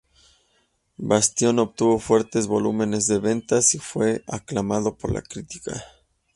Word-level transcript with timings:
Bastion 0.97 1.59
obtuvo 1.59 1.99
fuertes 1.99 2.47
volúmenes 2.47 3.05
de 3.05 3.19
ventas 3.19 3.75
y 3.75 3.77
fue 3.77 4.23
aclamado 4.25 4.97
por 4.97 5.11
la 5.11 5.21
crítica. 5.21 5.79